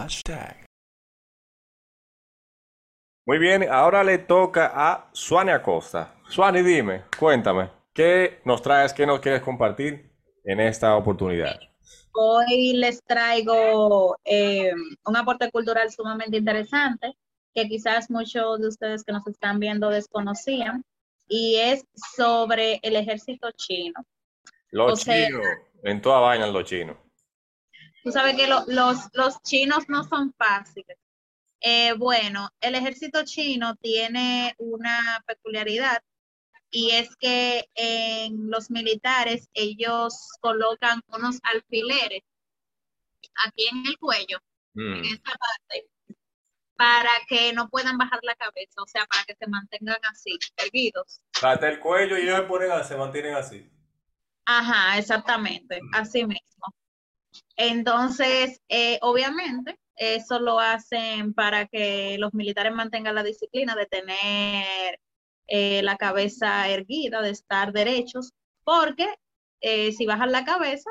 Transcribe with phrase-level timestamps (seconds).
[0.00, 0.64] Hashtag.
[3.26, 6.14] Muy bien, ahora le toca a Suani Acosta.
[6.26, 10.10] Suani, dime, cuéntame, ¿qué nos traes, qué nos quieres compartir
[10.44, 11.60] en esta oportunidad?
[12.12, 14.72] Hoy les traigo eh,
[15.04, 17.12] un aporte cultural sumamente interesante
[17.54, 20.82] que quizás muchos de ustedes que nos están viendo desconocían
[21.28, 21.84] y es
[22.16, 24.00] sobre el ejército chino.
[24.70, 25.44] Los chinos,
[25.82, 26.96] en toda vaina los chinos.
[28.02, 28.66] Tú sabes que los,
[29.12, 30.96] los chinos no son fáciles.
[31.60, 36.02] Eh, bueno, el ejército chino tiene una peculiaridad
[36.70, 42.22] y es que en los militares ellos colocan unos alfileres
[43.46, 44.38] aquí en el cuello,
[44.74, 45.04] en mm.
[45.04, 45.88] esta parte,
[46.76, 51.20] para que no puedan bajar la cabeza, o sea, para que se mantengan así, erguidos.
[51.42, 53.70] Hasta el cuello y ellos se, ponen, se mantienen así.
[54.46, 55.94] Ajá, exactamente, mm.
[55.94, 56.74] así mismo.
[57.62, 64.98] Entonces, eh, obviamente, eso lo hacen para que los militares mantengan la disciplina de tener
[65.46, 68.32] eh, la cabeza erguida, de estar derechos,
[68.64, 69.14] porque
[69.60, 70.90] eh, si bajan la cabeza,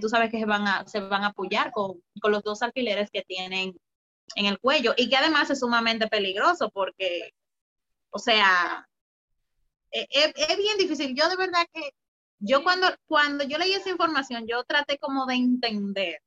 [0.00, 3.22] tú sabes que se van a, se van a apoyar con, los dos alfileres que
[3.22, 3.74] tienen
[4.34, 7.32] en el cuello y que además es sumamente peligroso porque,
[8.10, 8.86] o sea,
[9.90, 11.14] es, bien difícil.
[11.14, 11.90] Yo de verdad que,
[12.38, 16.20] yo cuando, cuando yo leí esa información, yo traté como de entender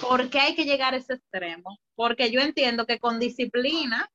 [0.00, 4.10] por qué hay que llegar a ese extremo, porque yo entiendo que con disciplina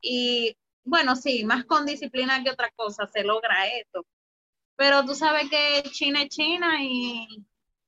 [0.00, 4.04] y bueno, sí, más con disciplina que otra cosa se logra esto.
[4.76, 7.26] Pero tú sabes que China es China y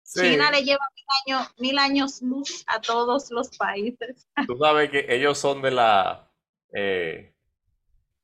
[0.04, 4.28] China le lleva mil años, mil años luz a todos los países.
[4.46, 6.30] Tú sabes que ellos son de la...
[6.72, 7.34] Eh,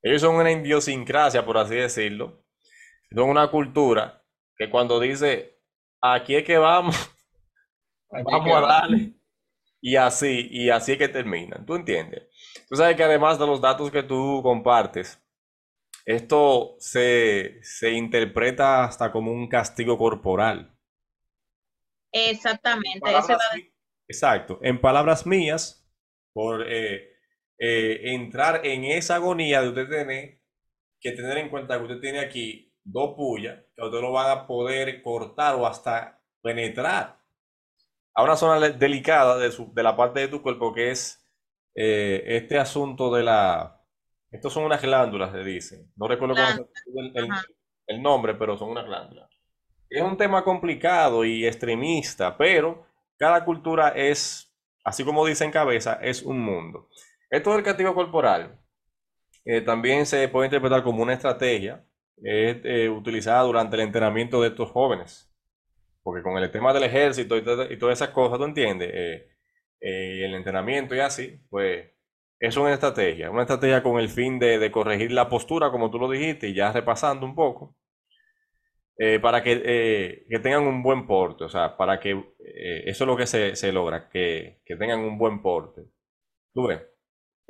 [0.02, 2.44] ellos son una idiosincrasia, por así decirlo.
[3.12, 4.22] Son una cultura
[4.56, 5.58] que cuando dice,
[6.00, 6.96] aquí es que vamos,
[8.10, 9.14] vamos a darle.
[9.80, 11.64] Y así, y así es que terminan.
[11.64, 12.28] ¿Tú entiendes?
[12.68, 15.20] Tú sabes que además de los datos que tú compartes,
[16.04, 17.60] esto se,
[17.92, 20.76] interpreta hasta como un castigo corporal.
[22.12, 23.10] Exactamente.
[24.08, 24.58] exacto.
[24.62, 25.88] En palabras mías,
[26.32, 27.14] por eh,
[27.58, 30.40] eh, entrar en esa agonía de usted tener
[31.00, 34.46] que tener en cuenta que usted tiene aquí dos pullas, que usted lo van a
[34.46, 37.18] poder cortar o hasta penetrar
[38.14, 41.24] a una zona delicada de, de la parte de tu cuerpo que es
[41.74, 43.80] eh, este asunto de la...
[44.30, 45.92] Estos son unas glándulas, se dicen.
[45.96, 46.34] No recuerdo
[47.86, 49.28] el, nombre, pero son unas glándulas.
[49.88, 52.86] Es un tema complicado y extremista, pero
[53.16, 56.88] cada cultura es, así como dicen cabeza, es un mundo.
[57.28, 58.60] Esto del castigo corporal
[59.44, 61.84] eh, también se puede interpretar como una estrategia
[62.24, 65.32] eh, utilizada durante el entrenamiento de estos jóvenes.
[66.02, 68.90] Porque con el tema del ejército y, y todas esas cosas, ¿tú entiendes?
[68.92, 69.28] Eh,
[69.80, 71.90] eh, el entrenamiento y así, pues
[72.38, 76.10] es una estrategia, una estrategia con el fin de, corregir la postura, como tú lo
[76.10, 77.76] dijiste, y ya repasando un poco,
[79.22, 82.12] para que, tengan un buen porte, o sea, para que
[82.86, 85.82] eso es lo que se, logra, que, tengan un buen porte.
[86.54, 86.80] ¿Tú ves?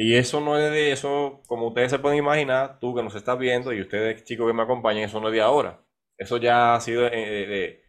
[0.03, 3.39] Y eso no es de eso, como ustedes se pueden imaginar, tú que nos estás
[3.39, 5.85] viendo y ustedes chicos que me acompañan, eso no es de ahora.
[6.17, 7.85] Eso ya ha sido de,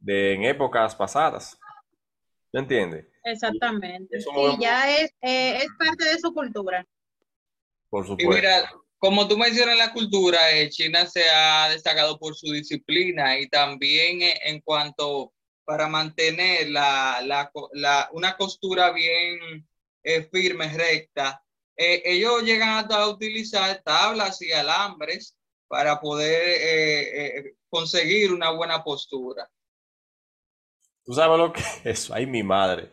[0.00, 1.56] de en épocas pasadas.
[2.52, 3.06] ¿Me entiendes?
[3.22, 4.18] Exactamente.
[4.18, 6.84] Y ya es, eh, es parte de su cultura.
[7.88, 8.32] Por supuesto.
[8.32, 8.68] Y mira,
[8.98, 14.20] como tú mencionas la cultura, eh, China se ha destacado por su disciplina y también
[14.20, 15.32] eh, en cuanto
[15.64, 19.64] para mantener la, la, la, una costura bien
[20.32, 21.40] firme, recta.
[21.76, 25.36] Ellos llegan a utilizar tablas y alambres
[25.68, 29.48] para poder conseguir una buena postura.
[31.04, 32.14] ¿Tú sabes lo que es eso?
[32.14, 32.90] Ay, mi madre.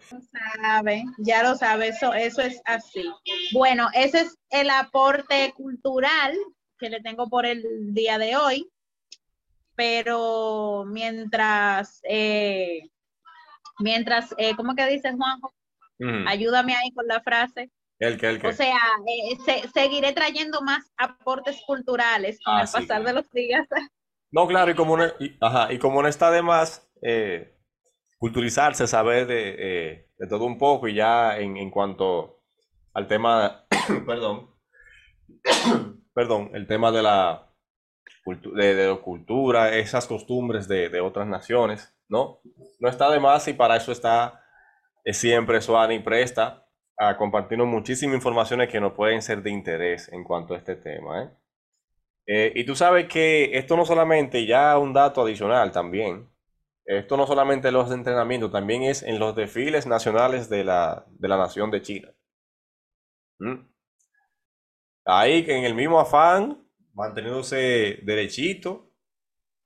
[0.61, 3.03] Sabe, ya lo sabe, eso, eso es así.
[3.53, 6.35] Bueno, ese es el aporte cultural
[6.77, 8.69] que le tengo por el día de hoy.
[9.75, 12.89] Pero mientras, eh,
[13.79, 15.53] mientras, eh, ¿cómo que dice Juanjo?
[16.27, 17.69] Ayúdame ahí con la frase.
[17.99, 18.47] El que, el que.
[18.47, 23.67] O sea, eh, seguiré trayendo más aportes culturales con ah, el pasar de los días.
[24.31, 25.03] No, claro, y como no,
[25.41, 27.57] ajá, y como no está de más, eh,
[28.17, 32.43] culturizarse, saber eh, de, todo un poco y ya en, cuanto
[32.93, 33.65] al tema,
[34.05, 34.55] perdón,
[36.13, 37.51] perdón, el tema de la,
[38.25, 42.39] de, cultura, esas costumbres de, otras naciones, ¿no?
[42.79, 44.41] No está de más y para eso está
[45.11, 46.68] siempre Suani presta
[46.99, 51.23] a compartirnos muchísimas informaciones que nos pueden ser de interés en cuanto a este tema,
[52.27, 52.51] ¿eh?
[52.53, 56.29] y tú sabes que esto no solamente, ya un dato adicional también,
[56.85, 61.27] esto no solamente en los entrenamientos, también es en los desfiles nacionales de la, de
[61.27, 62.13] la nación de China.
[63.39, 63.67] ¿Mm?
[65.05, 68.91] Ahí que en el mismo afán, manteniéndose derechito,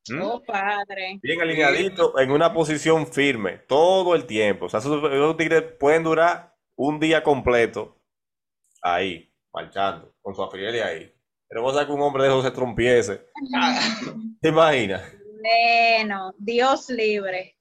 [0.09, 0.21] ¿Mm?
[0.21, 1.19] Oh, padre.
[1.21, 4.65] bien alineadito, en una posición firme, todo el tiempo.
[4.65, 8.01] O sea, esos, esos tigres pueden durar un día completo
[8.81, 11.13] ahí, marchando, con su afiel ahí.
[11.47, 13.27] Pero vos sabés que un hombre de esos se trompiese.
[14.41, 15.03] ¿Te imaginas?
[15.41, 17.57] Bueno, Dios libre.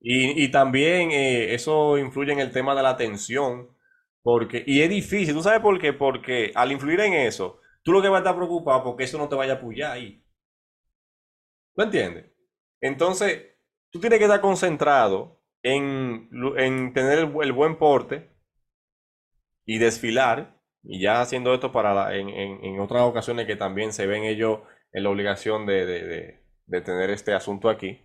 [0.00, 3.76] Y, y también eh, eso influye en el tema de la atención,
[4.22, 5.92] porque, y es difícil, ¿tú sabes por qué?
[5.92, 9.28] Porque al influir en eso, tú lo que vas a estar preocupado porque eso no
[9.28, 10.24] te vaya a apoyar ahí.
[11.74, 12.30] ¿Lo entiendes?
[12.80, 13.56] Entonces,
[13.90, 18.30] tú tienes que estar concentrado en, en tener el, el buen porte
[19.64, 23.92] y desfilar, y ya haciendo esto para la- en, en- en otras ocasiones que también
[23.92, 24.60] se ven ellos
[24.92, 28.00] en la obligación de, de- de- de tener este asunto aquí.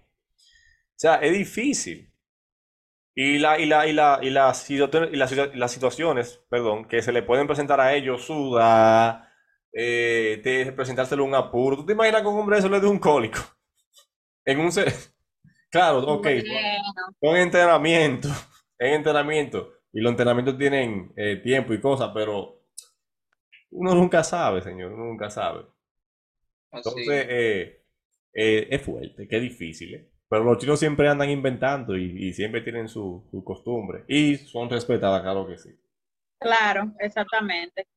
[0.98, 2.12] O sea, es difícil.
[3.16, 7.24] Y, la, y, la, y, la, y, las y las situaciones, perdón, que se le
[7.24, 9.28] pueden presentar a ellos, sudar,
[9.74, 10.42] eh,
[10.76, 11.78] presentárselo un apuro.
[11.78, 13.40] ¿Tú te imaginas que un hombre eso le dé un cólico?
[14.46, 14.72] En un...
[15.70, 18.30] Claro, ok, Bueno, son entrenamiento,
[18.80, 19.74] es entrenamiento.
[19.94, 22.62] Y los entrenamientos tienen eh, tiempo y cosas, pero
[23.72, 25.66] uno nunca sabe, señor, uno nunca sabe.
[26.72, 27.02] Así.
[27.02, 27.84] Entonces, eh,
[28.34, 30.10] eh, es fuerte, que es difícil, ¿eh?
[30.30, 34.04] Pero los chinos siempre andan inventando y, y siempre tienen su, su costumbre.
[34.08, 35.70] Y son respetadas, claro que sí.
[36.40, 37.88] claro, exactamente.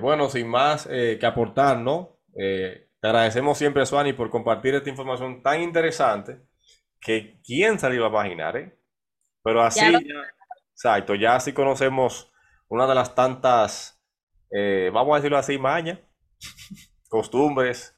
[0.00, 2.18] Bueno, sin más eh, que aportar, ¿no?
[2.38, 6.40] Eh, te agradecemos siempre, Suani, por compartir esta información tan interesante
[7.00, 8.76] que quién iba a imaginar, ¿eh?
[9.44, 10.28] Pero así, Ya lo- ya-
[10.72, 12.32] exacto, ya así conocemos
[12.66, 14.02] una de las tantas,
[14.50, 16.00] eh, vamos a decirlo así, mañas,
[17.08, 17.96] costumbres,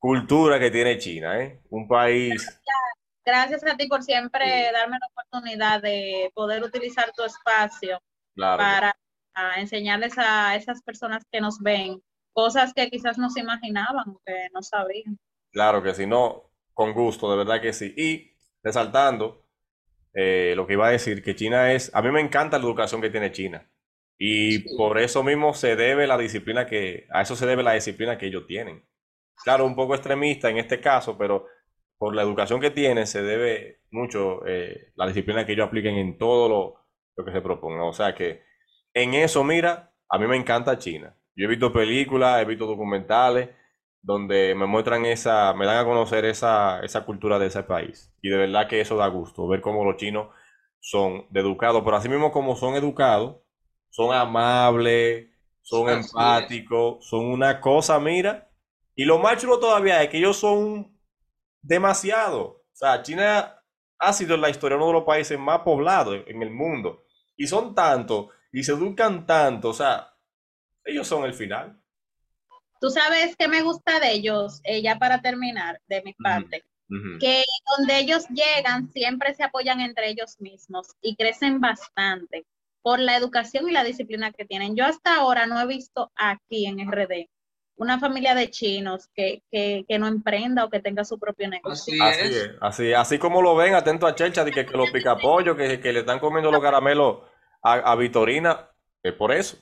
[0.00, 1.62] cultura que tiene China, ¿eh?
[1.70, 2.60] Un país,
[3.24, 4.72] Gracias a ti por siempre Sí.
[4.72, 8.02] darme la oportunidad de poder utilizar tu espacio
[8.34, 8.96] claro, para
[9.34, 12.02] ah, enseñarles a esas personas que nos ven
[12.34, 15.18] cosas que quizás no se imaginaban, o que no sabían.
[15.52, 17.94] Claro que sí, no, con gusto, de verdad que sí.
[17.96, 19.46] Y resaltando
[20.14, 23.00] eh, lo que iba a decir, que China es, a mí me encanta la educación
[23.02, 23.70] que tiene China.
[24.18, 24.76] Y Sí.
[24.76, 28.26] por eso mismo se debe la disciplina que, a eso se debe la disciplina que
[28.26, 28.84] ellos tienen.
[29.44, 31.46] Claro, un poco extremista en este caso, pero
[31.98, 36.18] por la educación que tienen se debe mucho eh, la disciplina que ellos apliquen en
[36.18, 36.74] todo lo,
[37.16, 37.84] lo que se proponga.
[37.84, 38.42] O sea que
[38.94, 41.16] en eso, mira, a mí me encanta China.
[41.36, 43.50] Yo he visto películas, he visto documentales
[44.02, 48.12] donde me muestran esa, me dan a conocer esa, esa cultura de ese país.
[48.22, 50.28] Y de verdad que eso da gusto, ver cómo los chinos
[50.80, 53.36] son de educados, pero así mismo como son educados,
[53.90, 55.28] son amables,
[55.62, 56.52] son Así es.
[56.68, 58.50] empáticos, son una cosa, mira.
[58.94, 60.94] Y lo más chulo todavía es que ellos son
[61.62, 62.42] demasiado.
[62.42, 63.62] O sea, China
[63.98, 67.04] ha sido en la historia uno de los países más poblados en el mundo.
[67.36, 70.13] Y son tantos, y se educan tanto, o sea,
[70.84, 71.80] ellos son el final.
[72.80, 76.64] Tú sabes que me gusta de ellos, eh, ya para terminar, de mi parte,
[77.18, 77.42] que
[77.76, 82.44] donde ellos llegan siempre se apoyan entre ellos mismos y crecen bastante
[82.82, 84.76] por la educación y la disciplina que tienen.
[84.76, 87.28] Yo hasta ahora no he visto aquí en RD
[87.76, 91.94] una familia de chinos que, que, que no emprenda o que tenga su propio negocio.
[92.02, 92.36] Así Así es.
[92.36, 95.80] es, así, así como lo ven, atento a Chelcha, de que, que los picapollos, que,
[95.80, 97.22] que le están comiendo los caramelos
[97.62, 98.70] a, a Vitorina,
[99.02, 99.58] es por eso.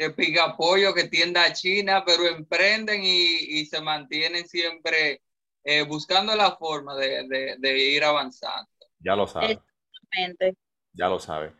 [0.00, 5.22] Que pica pollo, que tienda a China, pero emprenden y, y se mantienen siempre
[5.64, 8.70] eh, buscando la forma de, de- de ir avanzando.
[9.00, 9.60] Ya lo sabes,
[10.02, 10.56] Exactamente.
[10.92, 11.52] ya lo sabes.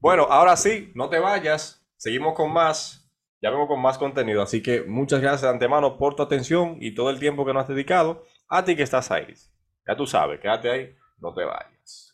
[0.00, 3.08] Bueno, ahora sí, no te vayas, seguimos con más,
[3.42, 6.94] ya vengo con más contenido, así que muchas gracias de antemano por tu atención y
[6.94, 9.26] todo el tiempo que nos has dedicado, a ti que estás ahí.
[9.86, 12.07] Ya tú sabes, quédate ahí, no te vayas.